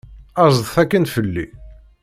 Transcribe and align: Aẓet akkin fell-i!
Aẓet 0.43 0.73
akkin 0.81 1.05
fell-i! 1.13 1.45